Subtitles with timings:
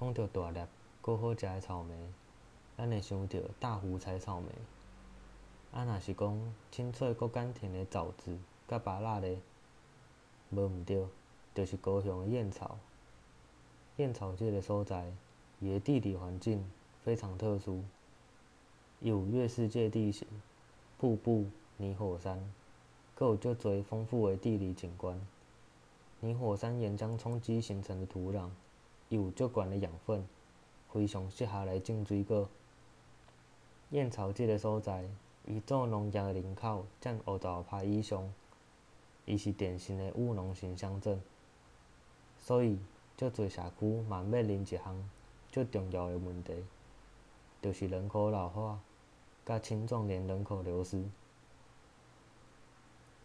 [0.00, 0.60] 讲到大粒、
[1.02, 1.94] 搁好食诶草莓，
[2.74, 4.46] 咱会想到大湖采草莓。
[5.72, 9.38] 啊，若是讲清脆搁甘甜诶枣子甲芭乐咧，
[10.48, 11.06] 无毋对，
[11.54, 12.78] 就是高雄诶燕巢。
[13.98, 15.12] 燕巢即个所在，
[15.60, 16.64] 伊诶地理环境
[17.04, 17.84] 非常特殊，
[19.00, 20.26] 有月世界地形、
[20.98, 21.44] 瀑布、
[21.76, 22.50] 泥火山，
[23.14, 25.20] 搁有足侪丰富诶地理景观。
[26.20, 28.48] 泥火山岩浆冲击形成的土壤，
[29.10, 30.26] 伊有足悬的养分，
[30.90, 32.48] 非常适合来种水果。
[33.90, 35.04] 燕巢即个所在。
[35.46, 38.32] 伊做农业的人口占五十趴以上，
[39.24, 41.20] 伊是典型的务农型乡镇，
[42.38, 42.78] 所以
[43.16, 45.10] 足侪社区嘛面临一项
[45.50, 46.54] 足重要的问题，
[47.62, 48.78] 就是人口老化
[49.44, 51.02] 甲青壮年人口流失。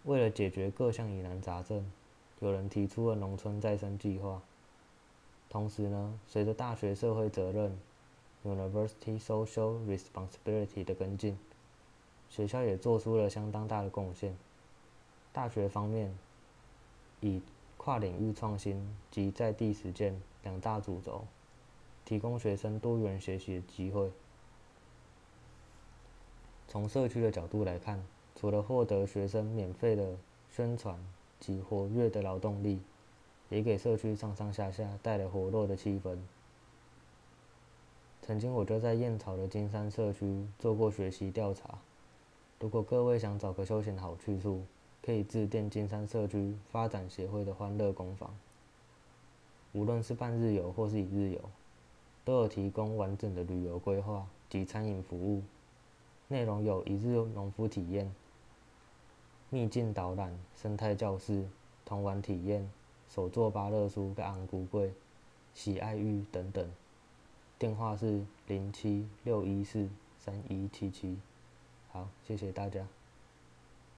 [0.05, 1.91] 为了解决各项疑难杂症，
[2.40, 4.41] 有人提出了农村再生计划。
[5.55, 7.80] 同时呢，随着大学社会责任
[8.44, 11.40] （University Social Responsibility） 的跟进。
[12.30, 14.35] 学校也做出了相当大的贡献。
[15.32, 16.13] 大学方面，
[17.21, 17.41] 以
[17.77, 21.24] 跨领域创新及在地实践两大主轴，
[22.04, 24.12] 提供学生多元学习的机会。
[26.68, 30.18] 从社区的角度来看，除了获得学生免费的
[30.52, 30.99] 宣传
[31.40, 32.82] 及活跃的劳动力，
[33.49, 36.18] 也给社区上上下下带来活络的气氛。
[38.21, 41.77] 曾经我就在燕巢的金山社区做过学习调查。
[42.60, 44.63] 如果各位想找个休闲好去处，
[45.04, 48.35] 可以致电金山社区发展协会的欢乐工坊。
[49.74, 51.41] 无论是半日游或是一日游，
[52.24, 55.43] 都有提供完整的旅游规划及餐饮服务。
[56.27, 58.12] 内容有一日农夫体验、
[59.52, 61.46] 秘境导览、生态教室、
[61.85, 62.68] 童玩体验、
[63.16, 64.91] 手作芭乐书、跟昂古贵、
[65.53, 66.69] 喜爱玉等等。
[67.58, 69.88] 电话是零七六一四
[70.19, 71.18] 三一七七。
[71.94, 72.86] 好，谢谢大家。